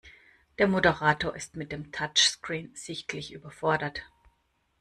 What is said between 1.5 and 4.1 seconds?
mit dem Touchscreen sichtlich überfordert.